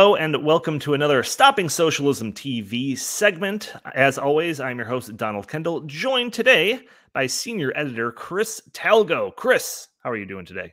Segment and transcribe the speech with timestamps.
[0.00, 3.74] Hello, and welcome to another Stopping Socialism TV segment.
[3.94, 6.80] As always, I'm your host, Donald Kendall, joined today
[7.12, 9.36] by senior editor Chris Talgo.
[9.36, 10.72] Chris, how are you doing today?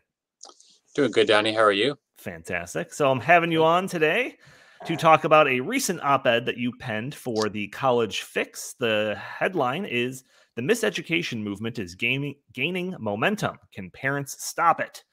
[0.96, 1.52] Doing good, Donnie.
[1.52, 1.98] How are you?
[2.16, 2.94] Fantastic.
[2.94, 4.38] So I'm having you on today
[4.86, 8.76] to talk about a recent op-ed that you penned for the College Fix.
[8.80, 10.24] The headline is
[10.56, 13.58] "The Miseducation Movement is gaining gaining momentum.
[13.74, 15.04] Can parents stop it?"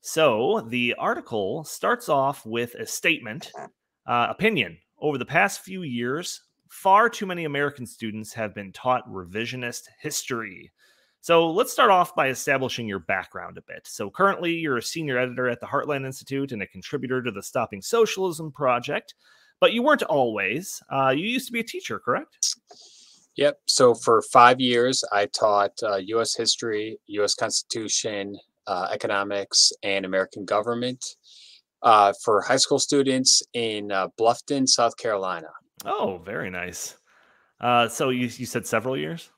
[0.00, 3.50] So the article starts off with a statement,
[4.06, 4.78] uh, opinion.
[5.00, 10.72] Over the past few years, far too many American students have been taught revisionist history.
[11.20, 13.86] So let's start off by establishing your background a bit.
[13.86, 17.42] So currently, you're a senior editor at the Heartland Institute and a contributor to the
[17.42, 19.14] Stopping Socialism Project,
[19.60, 20.80] but you weren't always.
[20.90, 22.54] Uh, you used to be a teacher, correct?
[23.36, 23.58] Yep.
[23.66, 26.34] So for five years, I taught uh, U.S.
[26.34, 27.34] history, U.S.
[27.34, 28.36] Constitution,
[28.68, 31.04] uh, economics, and American government
[31.82, 35.48] uh, for high school students in uh, Bluffton, South Carolina.
[35.84, 36.96] Oh, very nice.
[37.60, 39.30] Uh, so you you said several years?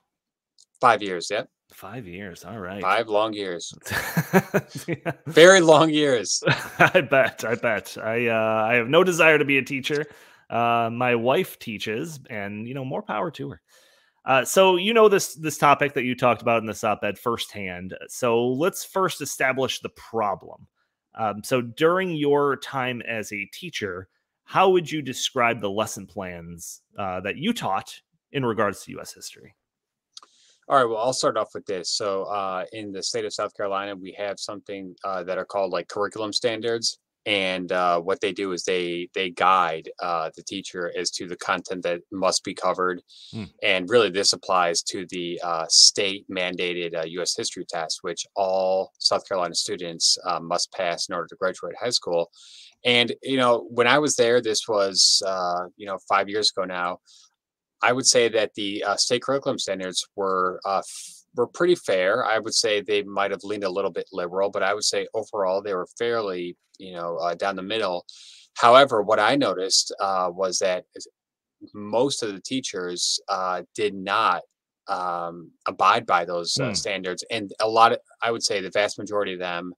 [0.80, 1.28] Five years.
[1.30, 1.48] Yep.
[1.72, 2.44] Five years.
[2.44, 2.82] All right.
[2.82, 3.72] Five long years.
[4.88, 5.12] yeah.
[5.26, 6.42] Very long years.
[6.78, 7.44] I bet.
[7.44, 7.96] I bet.
[8.02, 10.06] I uh, I have no desire to be a teacher.
[10.48, 13.60] Uh, my wife teaches, and you know, more power to her.
[14.24, 17.96] Uh, so you know this this topic that you talked about in this op-ed firsthand.
[18.08, 20.66] So let's first establish the problem.
[21.18, 24.08] Um, so during your time as a teacher,
[24.44, 28.00] how would you describe the lesson plans uh, that you taught
[28.32, 29.12] in regards to U.S.
[29.12, 29.54] history?
[30.68, 30.84] All right.
[30.84, 31.90] Well, I'll start off with this.
[31.90, 35.72] So, uh, in the state of South Carolina, we have something uh, that are called
[35.72, 40.92] like curriculum standards, and uh, what they do is they they guide uh, the teacher
[40.96, 43.44] as to the content that must be covered, hmm.
[43.62, 47.34] and really this applies to the uh, state mandated U.S.
[47.36, 51.90] Uh, history test, which all South Carolina students must pass in order to graduate high
[51.90, 52.30] school.
[52.84, 55.22] And you know, when I was there, this was
[55.76, 57.00] you know five years ago now.
[57.82, 60.82] I would say that the uh, state curriculum standards were uh,
[61.34, 62.24] were pretty fair.
[62.24, 65.06] I would say they might have leaned a little bit liberal, but I would say
[65.14, 68.04] overall they were fairly, you know, uh, down the middle.
[68.54, 70.84] However, what I noticed uh, was that
[71.74, 74.42] most of the teachers uh, did not
[74.88, 76.74] um, abide by those uh, hmm.
[76.74, 79.72] standards, and a lot of, I would say, the vast majority of them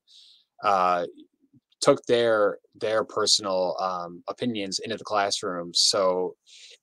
[1.83, 5.71] took their their personal um, opinions into the classroom.
[5.73, 6.35] So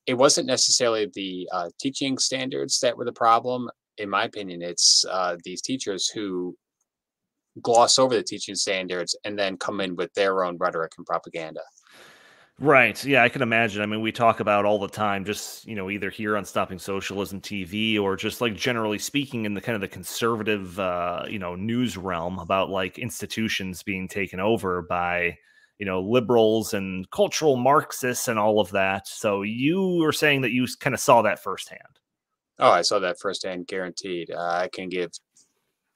[0.06, 3.68] it wasn't necessarily the uh, teaching standards that were the problem.
[4.00, 6.56] In my opinion, it's uh, these teachers who
[7.62, 11.60] gloss over the teaching standards and then come in with their own rhetoric and propaganda.
[12.58, 13.02] Right.
[13.04, 13.80] Yeah, I can imagine.
[13.80, 16.78] I mean, we talk about all the time, just you know, either here on Stopping
[16.78, 21.38] Socialism TV or just like generally speaking in the kind of the conservative, uh, you
[21.38, 25.38] know, news realm about like institutions being taken over by
[25.80, 30.52] you know liberals and cultural marxists and all of that so you were saying that
[30.52, 31.99] you kind of saw that firsthand
[32.60, 35.10] oh i saw that firsthand guaranteed uh, i can give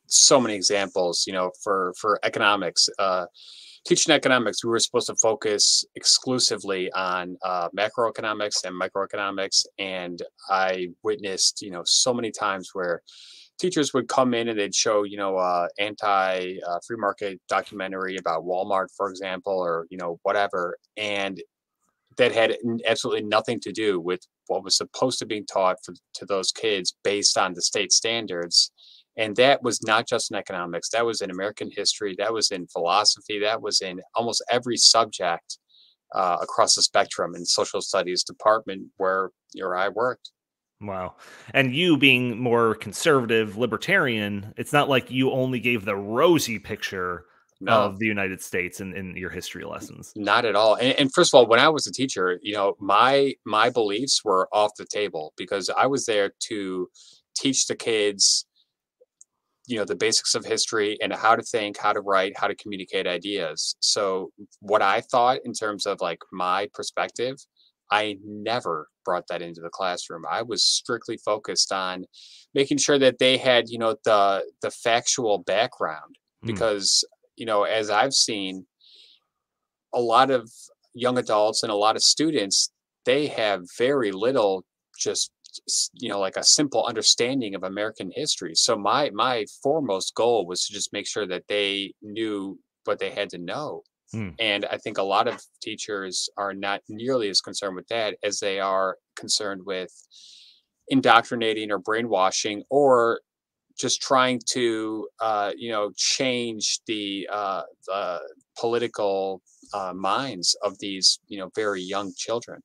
[0.07, 3.27] so many examples you know for for economics uh,
[3.87, 10.89] teaching economics we were supposed to focus exclusively on uh, macroeconomics and microeconomics and i
[11.03, 13.03] witnessed you know so many times where
[13.59, 18.17] teachers would come in and they'd show, you know, uh, anti uh, free market documentary
[18.17, 20.77] about Walmart, for example, or, you know, whatever.
[20.97, 21.41] And
[22.17, 26.27] that had absolutely nothing to do with what was supposed to be taught for, to
[26.27, 28.71] those kids based on the state standards.
[29.17, 32.67] And that was not just in economics, that was in American history, that was in
[32.67, 35.59] philosophy, that was in almost every subject
[36.15, 40.31] uh, across the spectrum in social studies department where your I worked.
[40.81, 41.15] Wow.
[41.53, 47.27] And you being more conservative, libertarian, it's not like you only gave the rosy picture
[47.61, 47.73] no.
[47.73, 50.13] of the United States in, in your history lessons.
[50.17, 50.75] Not at all.
[50.75, 54.25] And, and, first of all, when I was a teacher, you know, my my beliefs
[54.25, 56.89] were off the table because I was there to
[57.37, 58.47] teach the kids,
[59.67, 62.55] you know, the basics of history and how to think, how to write, how to
[62.55, 63.77] communicate ideas.
[63.81, 67.37] So what I thought in terms of like my perspective
[67.91, 70.25] I never brought that into the classroom.
[70.29, 72.07] I was strictly focused on
[72.55, 76.47] making sure that they had, you know, the the factual background mm.
[76.47, 77.05] because,
[77.37, 78.67] you know, as I've seen
[79.93, 80.51] a lot of
[80.95, 82.71] young adults and a lot of students,
[83.05, 84.65] they have very little
[84.99, 85.31] just
[86.01, 90.67] you know like a simple understanding of american history so my my foremost goal was
[90.67, 93.83] to just make sure that they knew what they had to know
[94.13, 94.31] Hmm.
[94.41, 98.41] and i think a lot of teachers are not nearly as concerned with that as
[98.41, 99.91] they are concerned with
[100.89, 103.21] indoctrinating or brainwashing or
[103.77, 108.21] just trying to uh, you know change the, uh, the
[108.59, 109.43] political
[109.73, 112.61] uh, minds of these you know very young children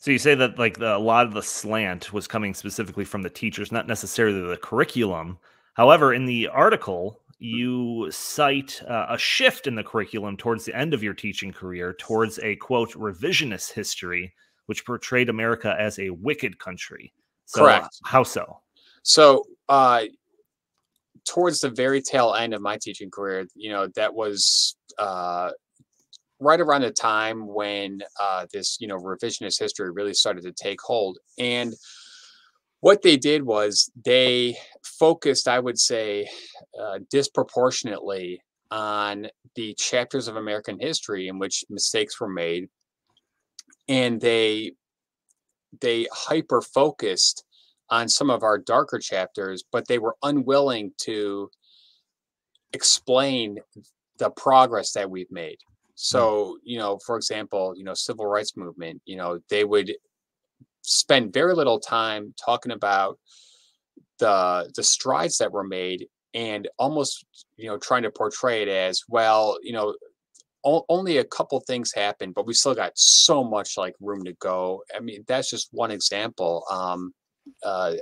[0.00, 3.22] So you say that like the, a lot of the slant was coming specifically from
[3.22, 5.38] the teachers, not necessarily the curriculum.
[5.74, 10.94] However, in the article, you cite uh, a shift in the curriculum towards the end
[10.94, 14.32] of your teaching career towards a quote revisionist history,
[14.66, 17.12] which portrayed America as a wicked country.
[17.46, 17.88] So, Correct.
[18.04, 18.60] How so?
[19.02, 20.04] So, uh,
[21.26, 25.50] towards the very tail end of my teaching career, you know, that was uh,
[26.40, 30.80] right around the time when uh, this, you know, revisionist history really started to take
[30.80, 31.18] hold.
[31.38, 31.74] And
[32.80, 36.28] what they did was they focused, I would say,
[36.80, 38.40] uh, disproportionately
[38.70, 42.68] on the chapters of American history in which mistakes were made,
[43.88, 44.72] and they
[45.80, 47.44] they hyper focused
[47.90, 51.50] on some of our darker chapters, but they were unwilling to
[52.72, 53.58] explain
[54.18, 55.58] the progress that we've made.
[55.94, 59.92] So, you know, for example, you know, civil rights movement, you know, they would
[60.82, 63.18] spend very little time talking about
[64.18, 67.24] the the strides that were made and almost,
[67.56, 69.94] you know, trying to portray it as, well, you know,
[70.64, 74.34] o- only a couple things happened, but we still got so much like room to
[74.34, 74.82] go.
[74.94, 76.64] I mean, that's just one example.
[76.70, 77.12] Um,
[77.64, 77.94] uh,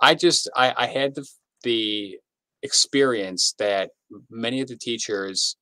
[0.00, 1.26] I- just I, I had the
[1.62, 2.18] the
[2.62, 3.90] experience that
[4.30, 5.56] many of the teachers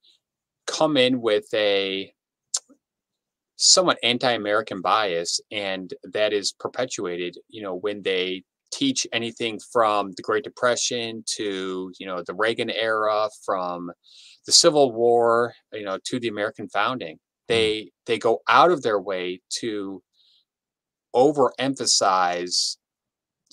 [0.66, 2.12] come in with a
[3.56, 7.36] somewhat anti-American bias, and that is perpetuated.
[7.48, 12.70] You know, when they teach anything from the Great Depression to you know the Reagan
[12.70, 13.90] era, from
[14.46, 17.18] the Civil War, you know, to the American founding,
[17.48, 20.02] they they go out of their way to
[21.14, 22.76] overemphasize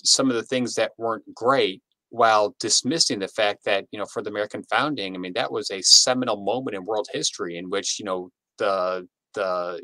[0.04, 4.22] some of the things that weren't great while dismissing the fact that you know for
[4.22, 8.00] the american founding i mean that was a seminal moment in world history in which
[8.00, 9.80] you know the the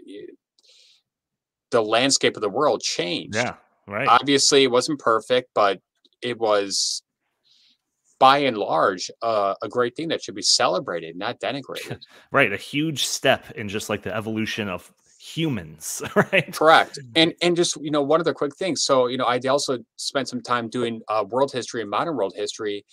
[1.72, 3.56] the landscape of the world changed Yeah,
[3.88, 4.08] right.
[4.08, 5.80] obviously it wasn't perfect but
[6.22, 7.02] it was
[8.20, 12.00] by and large uh, a great thing that should be celebrated not denigrated
[12.32, 12.52] right.
[12.52, 14.92] A huge step in just like the evolution of
[15.28, 16.54] humans, right?
[16.54, 17.00] Correct.
[17.16, 18.76] And and just you know one other quick thing.
[18.76, 22.34] So you know I also spent some time doing uh, world history and modern world
[22.36, 22.86] history,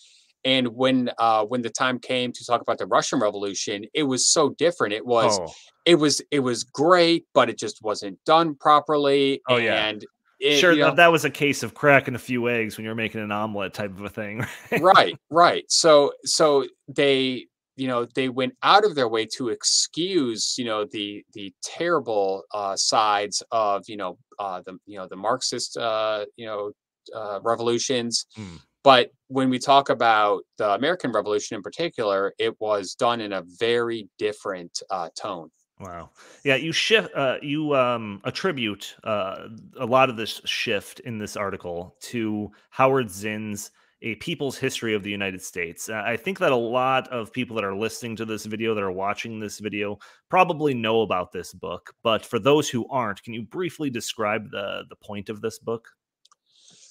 [0.45, 4.29] and when uh, when the time came to talk about the Russian Revolution, it was
[4.29, 4.93] so different.
[4.93, 5.53] It was Oh,
[5.85, 9.41] it was it was great, but it just wasn't done properly.
[9.49, 9.87] Oh, yeah.
[9.87, 10.05] and
[10.41, 10.73] it, sure.
[10.73, 13.21] you know, that, that was a case of cracking a few eggs when you're making
[13.21, 14.45] an omelet type of a thing.
[14.73, 14.83] right?
[14.83, 17.47] right right so so they
[17.77, 22.43] you know they went out of their way to excuse you know the the terrible
[22.53, 26.73] uh sides of you know uh the you know the marxist uh you know
[27.15, 28.61] uh revolutions Mm.
[28.83, 33.43] but when we talk about the american revolution in particular it was done in a
[33.59, 35.51] very different uh tone
[35.81, 36.11] Wow.
[36.45, 41.37] Yeah, you shift uh you um attribute uh a lot of this shift in this
[41.37, 43.73] article to Howard Zinn's
[44.05, 45.89] A People's History of the United States.
[45.89, 48.85] Uh, I think that a lot of people that are listening to this video that
[48.85, 53.33] are watching this video probably know about this book, but for those who aren't, can
[53.35, 55.89] you briefly describe the the point of this book?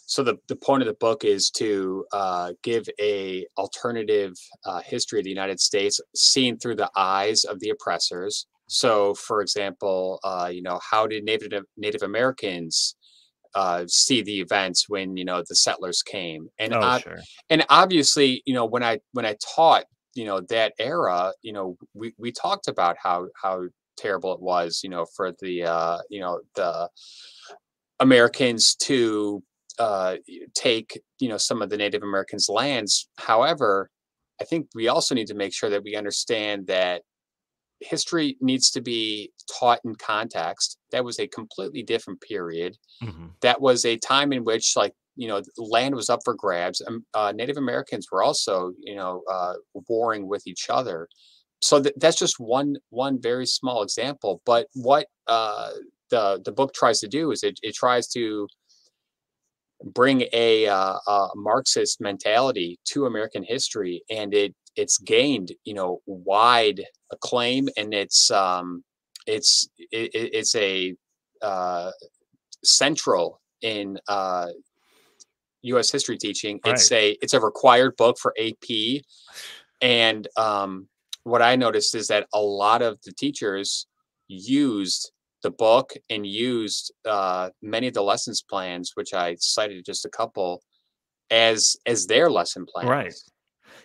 [0.06, 4.34] so the, the point of the book is to uh, give a alternative
[4.66, 9.42] uh, history of the united states seen through the eyes of the oppressors so for
[9.42, 12.96] example uh, you know how did native native americans
[13.56, 17.20] uh, see the events when you know the settlers came and Oh, ob- sure.
[17.50, 21.78] and obviously you know when i when i taught you know that era you know
[21.94, 23.64] we, we talked about how how
[23.98, 26.90] terrible it was you know for the uh you know the
[28.00, 29.42] americans to
[29.80, 30.16] uh
[30.56, 33.90] take you know some of the native americans lands however
[34.42, 37.02] i think we also need to make sure that we understand that
[37.84, 40.78] history needs to be taught in context.
[40.92, 42.78] That was a completely different period.
[43.04, 43.32] Mhm.
[43.42, 46.82] that was a time in which like you know land was up for grabs.
[46.88, 49.56] Um, uh, native americans were also you know uh,
[49.90, 51.08] warring with each other.
[51.62, 54.42] So th- that's just one one very small example.
[54.46, 55.72] But what uh,
[56.10, 58.48] the the book tries to do is it, it tries to
[59.84, 66.00] bring a, uh, a marxist mentality to american history and it it's gained you know
[66.06, 68.84] wide acclaim and it's um
[69.28, 70.96] it's it, it- it's a
[71.42, 71.92] uh
[72.64, 74.48] central in uh,
[75.64, 75.92] U.S.
[75.92, 76.74] history teaching, Right.
[76.74, 79.02] it's a it's a required book for AP,
[79.82, 80.88] and um,
[81.24, 83.88] what I noticed is that a lot of the teachers
[84.28, 85.12] used
[85.42, 90.10] the book and used uh, many of the lessons plans, which I cited just a
[90.10, 90.62] couple,
[91.30, 92.90] as as their lesson plans.
[92.90, 93.14] Right.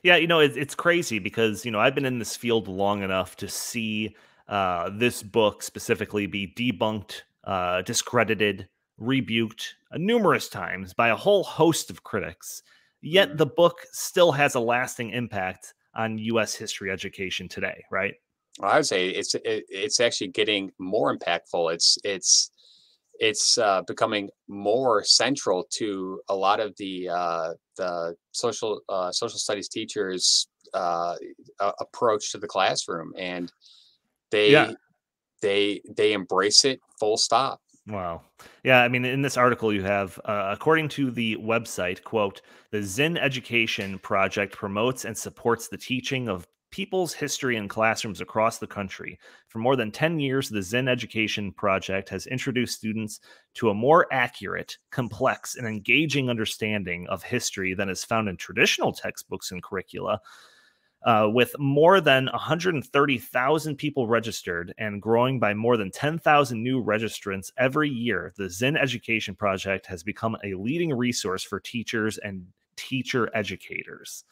[0.02, 3.02] Yeah, you know, it's it's crazy because, you know, I've been in this field long
[3.02, 4.17] enough to see
[4.49, 11.45] uh, this book specifically be debunked, uh, discredited, rebuked uh, numerous times by a whole
[11.45, 12.62] host of critics.
[13.00, 13.37] Yet Mhm.
[13.37, 16.55] the book still has a lasting impact on U.S.
[16.55, 18.14] history education today, right?
[18.61, 21.73] I would say it's it, it's actually getting more impactful.
[21.75, 22.50] It's it's
[23.18, 29.38] it's uh, becoming more central to a lot of the uh, the social uh, social
[29.38, 31.16] studies teachers' uh,
[31.80, 33.52] approach to the classroom, and
[34.30, 34.72] they Yeah.
[35.42, 37.60] they they embrace it full stop.
[37.87, 38.20] Wow.
[38.64, 42.82] Yeah, I mean, in this article, you have, uh, according to the website, quote, the
[42.82, 48.66] Zinn Education Project promotes and supports the teaching of people's history in classrooms across the
[48.66, 49.18] country.
[49.48, 53.20] For more than 10 years, the Zinn Education Project has introduced students
[53.54, 58.92] to a more accurate, complex, and engaging understanding of history than is found in traditional
[58.92, 60.20] textbooks and curricula.
[61.04, 67.52] Uh, with more than 130,000 people registered and growing by more than 10,000 new registrants
[67.56, 72.44] every year, the Zinn Education Project has become a leading resource for teachers and
[72.76, 74.25] teacher educators.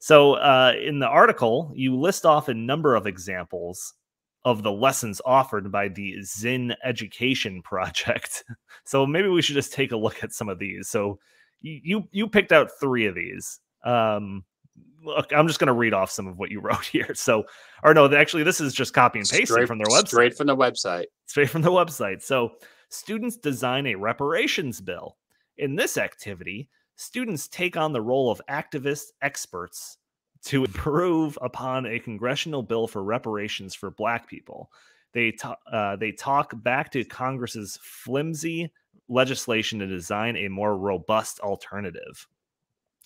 [0.00, 3.94] So, uh, in the article, you list off a number of examples
[4.46, 8.42] of the lessons offered by the Zinn Education Project.
[8.84, 10.88] so, maybe we should just take a look at some of these.
[10.88, 11.18] So,
[11.60, 13.60] you you, picked out three of these.
[13.84, 14.44] Um,
[15.04, 17.14] look, I'm just going to read off some of what you wrote here.
[17.14, 17.44] So,
[17.84, 20.08] or no, actually, this is just copy and pasting Straight from their website.
[20.08, 21.04] Straight from the website.
[21.26, 22.22] Straight from the website.
[22.22, 22.52] So,
[22.88, 25.16] students design a reparations bill.
[25.58, 29.96] In this activity, students take on the role of activist experts
[30.44, 34.70] to improve upon a congressional bill for reparations for Black people.
[35.12, 35.36] They
[35.72, 38.70] uh, they talk back to Congress's flimsy
[39.08, 42.28] legislation to design a more robust alternative.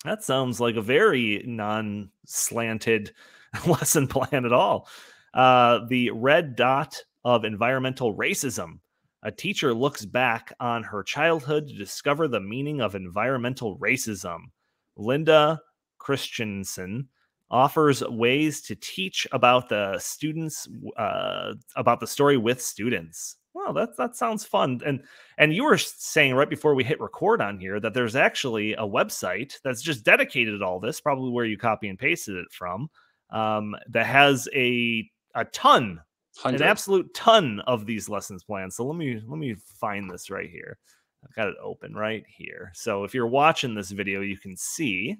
[0.03, 3.11] That sounds like a very non slanted
[3.67, 4.87] lesson plan at all.
[5.33, 8.79] Uh, the red dot of environmental racism.
[9.25, 14.51] A teacher looks back on her childhood to discover the meaning of environmental racism.
[14.95, 15.59] Linda
[15.97, 17.09] Christensen
[17.49, 23.37] offers ways to teach about the students uh, about the story with students.
[23.55, 24.81] Well, that that sounds fun.
[24.85, 25.01] And
[25.39, 28.81] and you were saying right before we hit record on here that there's actually a
[28.81, 32.89] website that's just dedicated to all this, probably where you copy and pasted it from,
[33.31, 35.99] um, that has a a ton,
[36.43, 38.75] an absolute ton of these lessons plans.
[38.75, 40.77] So let me let me find this right here.
[41.23, 42.71] I've got it open right here.
[42.73, 45.17] So if you're watching this video, you can see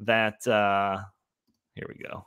[0.00, 0.98] that uh
[1.74, 2.24] here we go.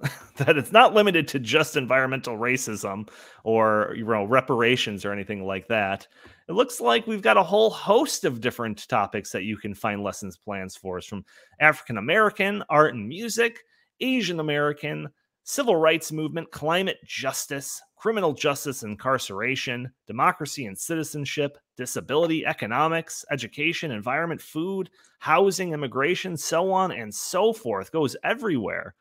[0.36, 3.08] that it's not limited to just environmental racism
[3.44, 6.06] or you know reparations or anything like that.
[6.48, 10.02] It looks like we've got a whole host of different topics that you can find
[10.02, 11.24] lessons plans for us from
[11.60, 13.60] African American art and music,
[14.00, 15.08] Asian American,
[15.44, 24.40] civil rights movement, climate justice, criminal justice, incarceration, democracy and citizenship, disability, economics, education, environment,
[24.40, 27.92] food, housing, immigration, so on and so forth.
[27.92, 28.94] Goes everywhere.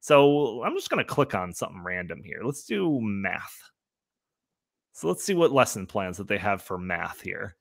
[0.00, 2.40] So I'm just going to click on something random here.
[2.42, 3.70] Let's do math.
[4.92, 7.56] So let's see what lesson plans that they have for math here.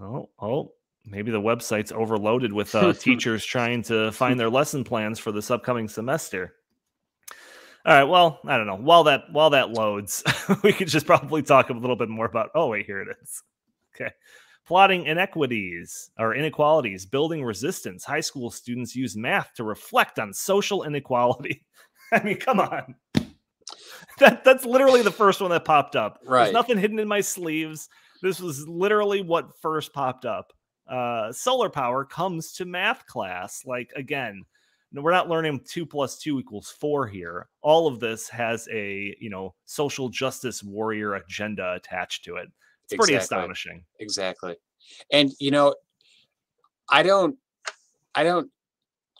[0.00, 0.72] Oh, oh,
[1.04, 5.50] maybe the website's overloaded with uh, teachers trying to find their lesson plans for this
[5.50, 6.54] upcoming semester.
[7.86, 8.76] All right, well, I don't know.
[8.76, 10.22] While that while that loads,
[10.62, 12.50] we could just probably talk a little bit more about.
[12.54, 13.42] Oh wait, here it is.
[13.94, 14.10] Okay,
[14.66, 18.02] plotting inequities or inequalities, building resistance.
[18.02, 21.66] High school students use math to reflect on social inequality.
[22.12, 22.94] I mean, come on.
[24.18, 26.20] That that's literally the first one that popped up.
[26.24, 26.44] Right.
[26.44, 27.90] There's nothing hidden in my sleeves.
[28.22, 30.53] This was literally what first popped up.
[30.88, 33.64] Uh, solar power comes to math class.
[33.64, 34.44] Like again,
[34.92, 37.48] we're not learning two plus two equals four here.
[37.62, 42.48] All of this has a you know social justice warrior agenda attached to it.
[42.84, 43.38] It's pretty Exactly.
[43.38, 43.84] astonishing.
[43.98, 44.56] exactly
[45.10, 45.74] and you know
[46.90, 47.34] i don't
[48.14, 48.50] i don't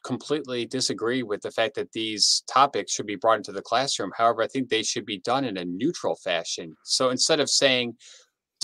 [0.05, 4.43] completely disagree with the fact that these topics should be brought into the classroom however
[4.43, 7.97] i think they should be done in a neutral fashion so instead of saying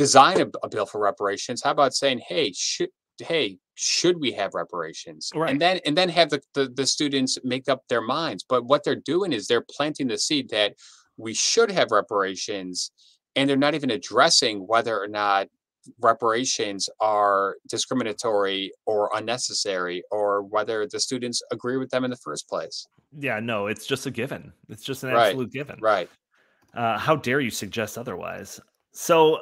[0.05, 2.89] design a, a bill for reparations how about saying hey should
[3.19, 5.51] hey should we have reparations Right.
[5.51, 8.81] and then and then have the, the the students make up their minds but what
[8.85, 10.71] they're doing is they're planting the seed that
[11.25, 12.91] we should have reparations
[13.37, 15.49] and they're not even addressing whether or not
[16.01, 22.49] reparations are discriminatory or unnecessary or whether the students agree with them in the first
[22.49, 22.87] place.
[23.19, 24.53] Yeah, no, it's just a given.
[24.69, 25.79] It's just an Right, absolute given.
[25.81, 26.09] Right.
[26.75, 28.61] Uh, how dare you suggest otherwise?
[28.93, 29.39] So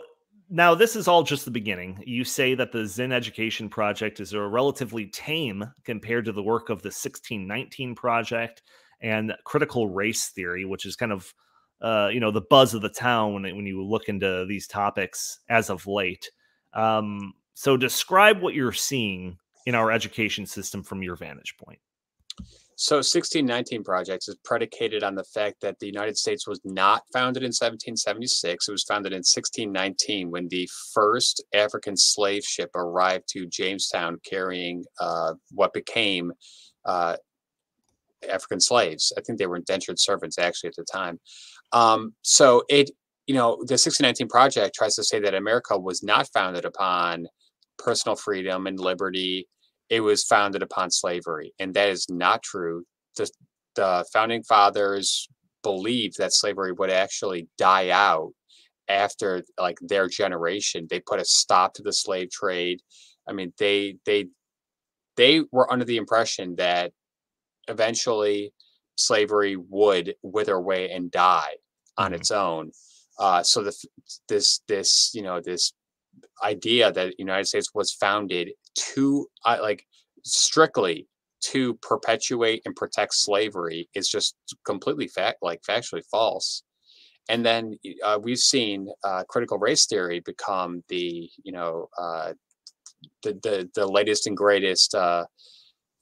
[0.50, 2.02] now this is all just the beginning.
[2.06, 6.70] You say that the Zinn Education Project is a relatively tame compared to the work
[6.70, 8.62] of the 1619 Project
[9.00, 11.32] and critical race theory, which is kind of
[11.80, 15.40] uh, you know the buzz of the town when when you look into these topics
[15.48, 16.30] as of late.
[16.72, 21.78] Um, so describe what you're seeing in our education system from your vantage point.
[22.80, 27.42] So 1619 Projects is predicated on the fact that the United States was not founded
[27.42, 28.68] in 1776.
[28.68, 34.84] It was founded in 1619 when the first African slave ship arrived to Jamestown carrying
[35.00, 36.30] uh, what became
[36.84, 37.16] uh,
[38.30, 39.12] African slaves.
[39.18, 41.18] I think they were indentured servants actually at the time.
[41.72, 42.92] Um, so it,
[43.26, 47.26] you know, the 1619 Project tries to say that America was not founded upon
[47.76, 49.48] personal freedom and liberty
[49.90, 52.84] it was founded upon slavery, and that is not true.
[53.16, 53.30] The,
[53.74, 55.28] the founding fathers
[55.62, 58.32] believed that slavery would actually die out
[58.88, 60.86] after like their generation.
[60.88, 62.80] They put a stop to the slave trade.
[63.28, 64.26] I mean, they they
[65.16, 66.92] they were under the impression that
[67.68, 68.52] eventually
[68.96, 71.56] slavery would wither away and die
[71.96, 72.16] on Mhm.
[72.16, 72.72] its own.
[73.18, 73.76] Uh, so the,
[74.28, 75.72] this this you know this
[76.44, 79.84] idea that the United States was founded to uh, like
[80.24, 81.06] strictly
[81.40, 84.34] to perpetuate and protect slavery is just
[84.64, 86.62] completely fact like factually false.
[87.28, 92.32] And then uh, we've seen uh, critical race theory become the you know uh,
[93.22, 95.26] the, the the latest and greatest uh,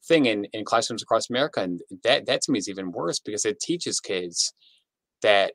[0.06, 3.44] thing in, in classrooms across America, and that that to me is even worse because
[3.44, 4.54] it teaches kids
[5.23, 5.54] that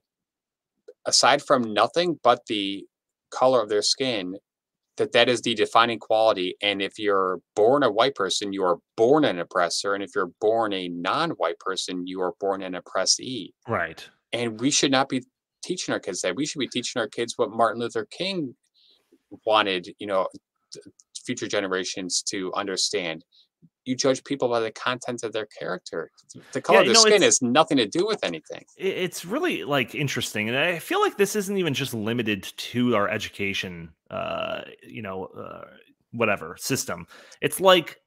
[1.06, 2.86] aside from nothing but the
[3.32, 4.36] color of their skin,
[5.02, 6.56] that that is the defining quality.
[6.62, 10.30] And if you're born a white person, you are born an oppressor, and if you're
[10.40, 13.56] born a non-white person, you are born an oppressee.
[13.68, 14.08] Right.
[14.32, 15.24] And we should not be
[15.64, 16.36] teaching our kids that.
[16.36, 18.56] We should be teaching our kids what Martin Luther King
[19.44, 20.28] wanted, you know,
[21.26, 23.26] future generations to understand.
[23.86, 26.12] You judge people by the content of their character.
[26.52, 28.64] The color Yeah, of their know, skin has nothing to do with anything.
[28.78, 33.10] it's really like interesting and i feel like this isn't even just limited to our
[33.10, 35.66] education uh you know uh,
[36.12, 37.06] whatever system
[37.42, 37.98] it's like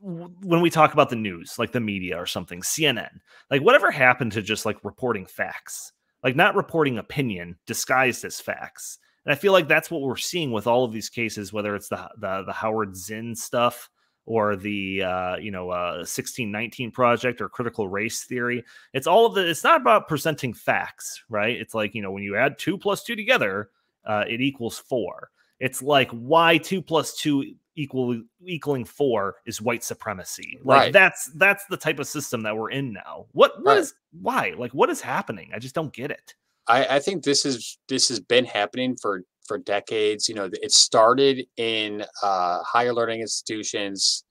[0.00, 3.08] when we talk about the news like the media or something cnn
[3.50, 8.98] like whatever happened to just like reporting facts like not reporting opinion disguised as facts
[9.24, 11.88] and i feel like that's what we're seeing with all of these cases whether it's
[11.88, 13.88] the the, the howard zinn stuff
[14.26, 18.64] or the uh, you know uh, 1619 project or critical race theory.
[18.92, 21.56] It's all of the it's not about presenting facts right?
[21.56, 23.70] It's like you know when you add two plus two together
[24.06, 25.30] uh, it equals four.
[25.60, 30.58] It's like why two plus two equal equaling four is white supremacy.
[30.64, 30.92] Like Right.
[30.92, 33.26] that's that's the type of system that we're in now.
[33.32, 33.78] What what Right.
[33.78, 34.52] is why?
[34.56, 35.50] Like what is happening?
[35.54, 36.34] I just don't get it.
[36.66, 40.28] I, I think this is this has been happening for for decades.
[40.28, 44.24] You know, it started in uh, higher learning institutions,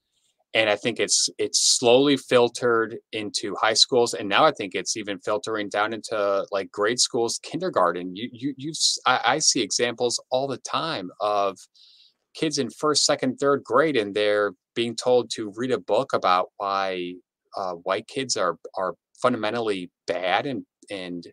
[0.53, 4.97] and I think it's it's slowly filtered into high schools, and now I think it's
[4.97, 8.15] even filtering down into like grade schools, kindergarten.
[8.15, 8.73] You you you
[9.05, 11.57] I, I see examples all the time of
[12.35, 16.49] kids in first, second, third grade, and they're being told to read a book about
[16.57, 17.13] why
[17.57, 21.27] uh, white kids are are fundamentally bad and and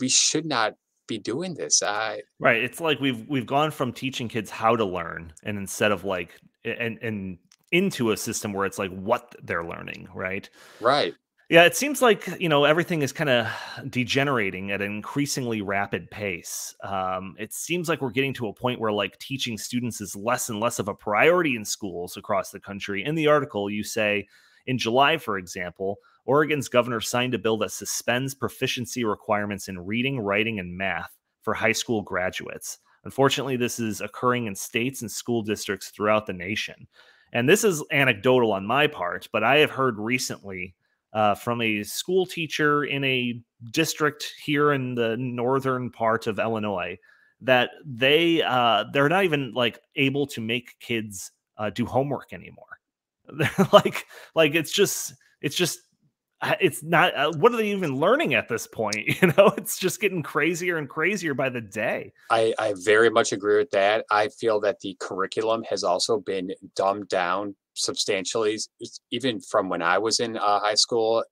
[0.00, 0.74] we should not
[1.10, 1.82] be doing this.
[1.82, 2.62] I Right.
[2.62, 6.30] It's like we've we've gone from teaching kids how to learn and instead of like
[6.64, 7.38] and and
[7.72, 10.48] into a system where it's like what they're learning, right?
[10.80, 11.14] right.
[11.50, 13.48] Yeah, it seems like you know everything is kind of
[13.90, 16.76] degenerating at an increasingly rapid pace.
[16.84, 20.48] Um, it seems like we're getting to a point where like teaching students is less
[20.48, 23.04] and less of a priority in schools across the country.
[23.04, 24.28] In the article, you say
[24.66, 25.98] in July, for example,
[26.30, 31.10] Oregon's governor signed a bill that suspends proficiency requirements in reading, writing, and math
[31.42, 32.78] for high school graduates.
[33.04, 36.86] Unfortunately, this is occurring in states and school districts throughout the nation.
[37.32, 40.76] And this is anecdotal on my part, but I have heard recently
[41.12, 46.96] uh, from a school teacher in a district here in the northern part of Illinois
[47.40, 52.66] that they uh, they're not even like able to make kids uh, do homework anymore.
[53.72, 55.80] Like like it's just it's just
[56.60, 60.00] it's not uh, what are they even learning at this point you know it's just
[60.00, 64.04] getting crazier and crazier by the day I, I very much agree with that.
[64.10, 68.58] I feel that the curriculum has also been dumbed down substantially,
[69.10, 71.24] even from when I was in uh, high school.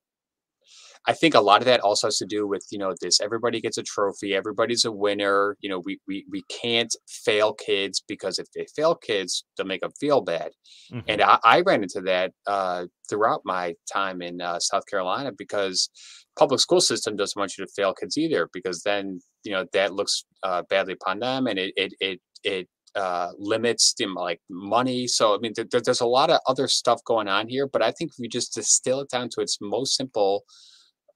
[1.07, 3.21] I think a lot of that also has to do with you know this.
[3.21, 4.35] Everybody gets a trophy.
[4.35, 5.57] Everybody's a winner.
[5.61, 9.81] You know, we we we can't fail kids because if they fail kids, they'll make
[9.81, 10.53] them feel bad.
[10.93, 11.09] Mm-hmm.
[11.09, 15.91] And I, I, ran into that uh, throughout my time in uh, South Carolina because
[16.39, 19.95] public school system doesn't want you to fail kids either because then you know that
[19.95, 25.07] looks uh, badly upon them and it it it it uh, limits the like money.
[25.07, 27.93] So I mean, there, there's a lot of other stuff going on here, but I
[27.93, 30.45] think if we just distill it down to its most simple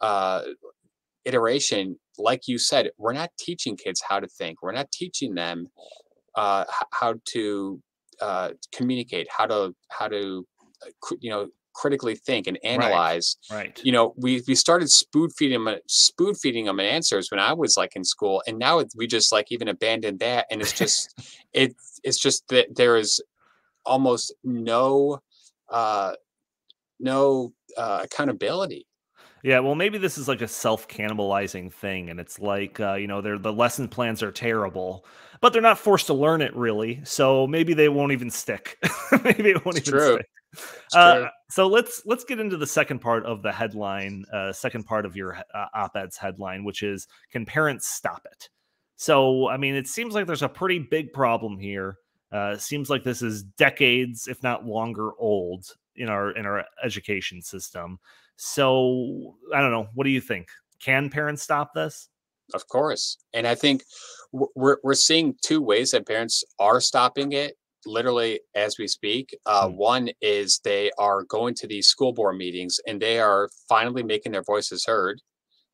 [0.02, 0.42] uh,
[1.24, 4.62] iteration, like you said, we're not teaching kids how to think.
[4.62, 5.68] We're not teaching them
[6.34, 7.80] uh, how to
[8.20, 10.46] uh, communicate, how to how to
[10.84, 13.36] uh, you know critically think and analyze.
[13.50, 13.56] Right.
[13.56, 13.80] right.
[13.82, 17.76] You know, we we started spoon feeding them spoon feeding them answers when I was
[17.76, 21.14] like in school, and now we just like even abandoned that, and it's just
[21.52, 23.20] it it's just that there is
[23.84, 25.18] almost no
[25.68, 26.12] uh
[27.00, 28.86] no uh accountability
[29.42, 33.06] yeah, well, maybe this is like a self cannibalizing thing, and it's like uh, you
[33.06, 35.04] know, they're the lesson plans are terrible,
[35.40, 38.78] but they're not forced to learn it really, so maybe they won't even stick.
[39.24, 40.14] maybe it won't it's even true.
[40.14, 40.28] stick.
[40.94, 45.06] Uh, so let's let's get into the second part of the headline, uh, second part
[45.06, 48.48] of your uh, op-ed's headline, which is "Can parents stop it?"
[48.96, 51.96] So, I mean, it seems like there's a pretty big problem here.
[52.30, 57.42] Uh, seems like this is decades, if not longer, old in our in our education
[57.42, 57.98] system.
[58.44, 59.86] So I don't know.
[59.94, 60.48] What do you think?
[60.84, 62.08] Can parents stop this?
[62.54, 63.16] Of course.
[63.32, 63.84] And I think
[64.32, 67.54] we're, we're seeing two ways that parents are stopping it
[67.86, 69.38] literally as we speak.
[69.46, 69.76] Uh, mm.
[69.76, 74.32] One is they are going to these school board meetings and they are finally making
[74.32, 75.20] their voices heard.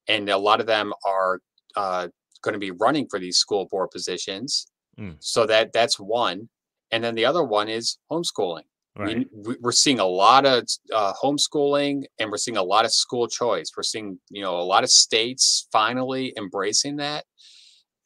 [0.07, 1.40] And a lot of them are
[1.74, 2.09] uh,
[2.42, 4.66] going to be running for these school board positions.
[5.00, 5.16] Mm.
[5.20, 6.50] So that that's one.
[6.90, 8.64] And then the other one is homeschooling.
[8.99, 9.29] Right.
[9.33, 13.29] We, are seeing a lot of uh, homeschooling and we're seeing a lot of school
[13.29, 13.71] choice.
[13.77, 17.25] We're seeing, you know, a lot of states finally embracing that.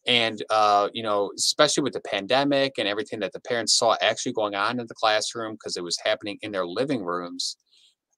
[0.06, 4.34] And, uh, you know, especially with the pandemic and everything that the parents saw actually
[4.34, 7.56] going on in the classroom because it was happening in their living rooms,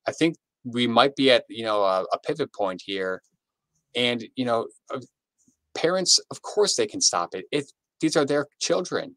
[0.09, 0.35] I think
[0.65, 3.23] we might be at, you know, a, a pivot point here.
[3.95, 4.67] And, you know,
[5.77, 7.45] parents, of course, they can stop it.
[7.53, 9.15] It, these are their children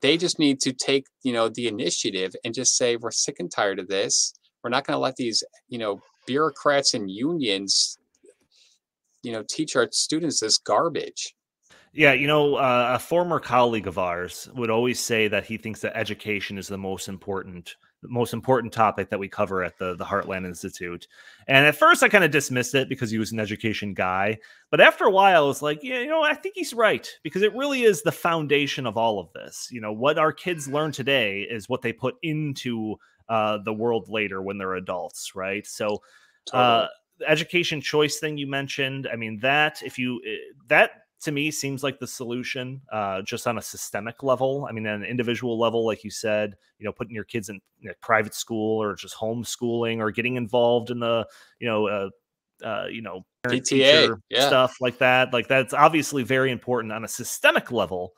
[0.00, 3.50] they just need to take, you know, the initiative and just say, we're sick and
[3.50, 4.32] tired of this.
[4.62, 7.98] We're not going to let these, you know, bureaucrats and unions,
[9.22, 11.34] you know, teach our students this garbage.
[11.92, 15.80] Yeah, you know, uh, a former colleague of ours would always say that he thinks
[15.80, 20.04] that education is the most important most important topic that we cover at the the
[20.04, 21.08] Heartland Institute.
[21.46, 24.38] And at first, I kind of dismissed it because he was an education guy.
[24.70, 27.54] But after a while, it's like, yeah, you know, I think he's right because it
[27.56, 29.68] really is the foundation of all of this.
[29.70, 32.96] You know, what our kids learn today is what they put into
[33.28, 35.66] uh, the world later when they're adults, right?
[35.66, 36.02] So.
[36.52, 36.86] Uh,
[37.26, 40.36] education choice thing you mentioned i mean that if you eh,
[40.68, 44.66] that to me seems like the solution uh, just on a systemic level.
[44.68, 47.88] I mean an individual level like you said you know putting your kids in you
[47.88, 51.26] know, private school or just homeschooling or getting involved in the
[51.58, 52.10] you know uh,
[52.64, 54.46] uh, you know PTA yeah.
[54.46, 58.12] stuff like that like that's obviously very important on a systemic level.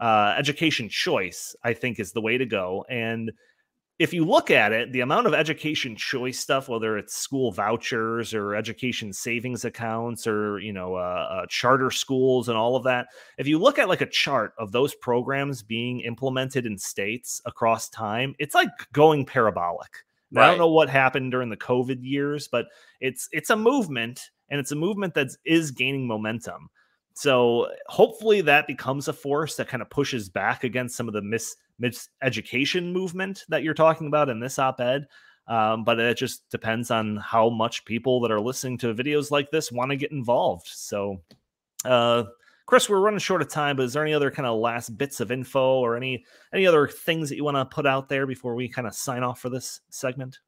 [0.00, 2.84] Uh, education choice i think is the way to go.
[2.90, 3.30] And
[4.02, 8.34] if you look at it, the amount of education choice stuff, whether it's school vouchers
[8.34, 13.06] or education savings accounts or you know uh, uh, charter schools and all of that,
[13.38, 17.88] if you look at like a chart of those programs being implemented in states across
[17.88, 20.04] time, it's like going parabolic.
[20.32, 20.46] Right.
[20.46, 22.66] I don't know what happened during the COVID years, but
[23.00, 26.70] it's it's a movement and it's a movement that is gaining momentum.
[27.14, 31.22] So hopefully that becomes a force that kind of pushes back against some of the
[31.22, 31.54] mis
[32.22, 35.06] education movement that you're talking about in this op-ed.
[35.48, 39.50] Um, but it just depends on how much people that are listening to videos like
[39.50, 40.68] this want to get involved.
[40.68, 41.20] So,
[41.84, 42.24] uh,
[42.66, 45.18] Chris, we're running short of time, but is there any other kind of last bits
[45.18, 48.54] of info or any any other things that you want to put out there before
[48.54, 50.38] we kind of sign off for this segment?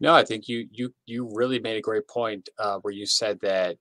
[0.00, 3.38] No, I think you you you really made a great point uh, where you said
[3.40, 3.76] that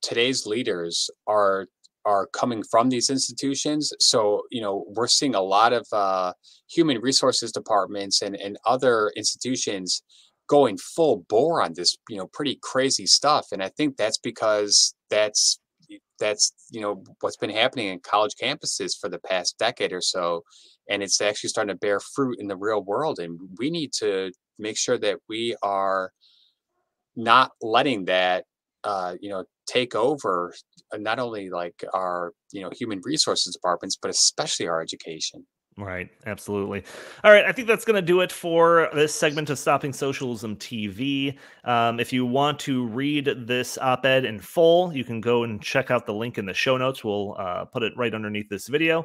[0.00, 1.66] today's leaders are
[2.08, 3.92] are coming from these institutions.
[4.00, 6.32] So, you know, we're seeing a lot of uh,
[6.66, 10.02] human resources departments and, and other institutions
[10.48, 13.48] going full bore on this, you know, pretty crazy stuff.
[13.52, 15.60] And I think that's because that's
[16.18, 20.42] that's you know what's been happening in college campuses for the past decade or so
[20.90, 24.30] and it's actually starting to bear fruit in the real world and we need to
[24.58, 26.10] make sure that we are
[27.16, 28.44] not letting that
[28.84, 30.54] uh, you know take over
[30.92, 35.46] uh, not only like our you know human resources departments but especially our education
[35.78, 36.82] Right, absolutely.
[37.22, 40.56] All right, I think that's going to do it for this segment of Stopping Socialism
[40.56, 41.38] TV.
[41.62, 45.62] Um, if you want to read this op ed in full, you can go and
[45.62, 47.04] check out the link in the show notes.
[47.04, 49.04] We'll uh, put it right underneath this video.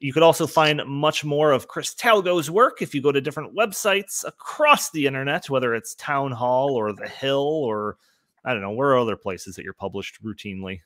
[0.00, 3.56] You could also find much more of Chris Talgo's work if you go to different
[3.56, 7.96] websites across the internet, whether it's Town Hall or The Hill or
[8.48, 10.80] I don't know, where are other places that you're published routinely?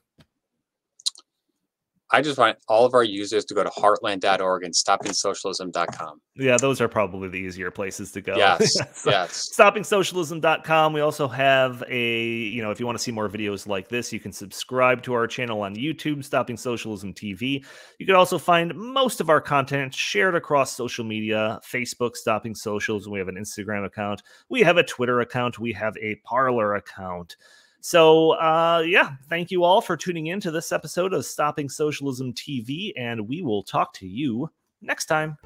[2.12, 6.20] I just want all of our users to go to heartland.org and stoppingsocialism.com.
[6.36, 8.36] Yeah, those are probably the easier places to go.
[8.36, 8.76] Yes.
[9.06, 9.48] yes.
[9.56, 10.92] Stoppingsocialism.com.
[10.92, 14.12] We also have a, you know, if you want to see more videos like this,
[14.12, 17.64] you can subscribe to our channel on YouTube, Stopping Socialism TV.
[17.98, 23.10] You can also find most of our content shared across social media Facebook, Stopping Socialism.
[23.10, 24.22] We have an Instagram account.
[24.50, 25.58] We have a Twitter account.
[25.58, 27.36] We have a Parler account.
[27.84, 32.32] So, uh, yeah, thank you all for tuning in to this episode of Stopping Socialism
[32.32, 34.48] TV, and we will talk to you
[34.82, 35.36] next time.